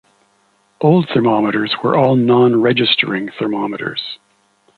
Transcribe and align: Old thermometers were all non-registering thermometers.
Old 0.81 1.07
thermometers 1.13 1.75
were 1.83 1.95
all 1.95 2.15
non-registering 2.15 3.29
thermometers. 3.37 4.17